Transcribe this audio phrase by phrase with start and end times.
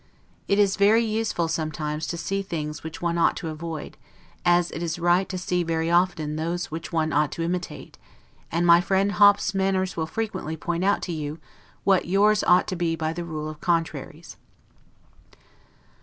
[0.47, 3.97] It is very useful sometimes to see the things which one ought to avoid,
[4.43, 7.99] as it is right to see very often those which one ought to imitate,
[8.51, 11.37] and my friend Hop's manners will frequently point out to you,
[11.83, 14.37] what yours ought to be by the rule of contraries.